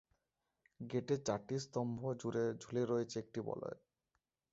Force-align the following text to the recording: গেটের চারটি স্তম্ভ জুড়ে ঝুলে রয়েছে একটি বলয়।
গেটের 0.79 1.19
চারটি 1.23 1.55
স্তম্ভ 1.59 1.99
জুড়ে 2.21 2.43
ঝুলে 2.61 2.81
রয়েছে 2.85 3.15
একটি 3.19 3.39
বলয়। 3.41 3.77